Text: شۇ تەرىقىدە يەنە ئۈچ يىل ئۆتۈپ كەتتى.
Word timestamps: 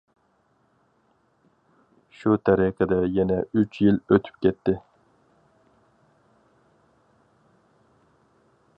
شۇ 2.21 2.37
تەرىقىدە 2.49 2.97
يەنە 3.19 3.37
ئۈچ 3.61 3.79
يىل 3.87 4.01
ئۆتۈپ 4.15 4.41
كەتتى. 4.47 4.77